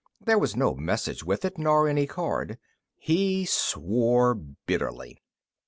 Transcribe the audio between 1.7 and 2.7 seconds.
any card.